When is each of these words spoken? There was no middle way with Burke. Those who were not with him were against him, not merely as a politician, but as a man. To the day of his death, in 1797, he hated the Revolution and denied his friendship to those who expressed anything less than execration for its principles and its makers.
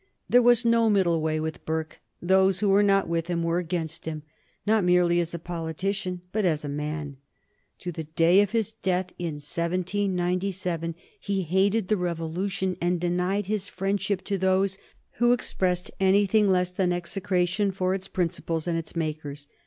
There 0.27 0.41
was 0.41 0.65
no 0.65 0.89
middle 0.89 1.21
way 1.21 1.39
with 1.39 1.63
Burke. 1.63 2.01
Those 2.19 2.59
who 2.59 2.69
were 2.69 2.81
not 2.81 3.07
with 3.07 3.27
him 3.27 3.43
were 3.43 3.59
against 3.59 4.05
him, 4.05 4.23
not 4.65 4.83
merely 4.83 5.19
as 5.19 5.35
a 5.35 5.37
politician, 5.37 6.21
but 6.31 6.43
as 6.43 6.65
a 6.65 6.69
man. 6.69 7.17
To 7.81 7.91
the 7.91 8.05
day 8.05 8.41
of 8.41 8.49
his 8.49 8.73
death, 8.73 9.13
in 9.19 9.35
1797, 9.35 10.95
he 11.19 11.43
hated 11.43 11.87
the 11.87 11.97
Revolution 11.97 12.77
and 12.81 12.99
denied 12.99 13.45
his 13.45 13.67
friendship 13.67 14.23
to 14.23 14.39
those 14.39 14.79
who 15.17 15.33
expressed 15.33 15.91
anything 15.99 16.49
less 16.49 16.71
than 16.71 16.91
execration 16.91 17.71
for 17.71 17.93
its 17.93 18.07
principles 18.07 18.65
and 18.65 18.79
its 18.79 18.95
makers. 18.95 19.45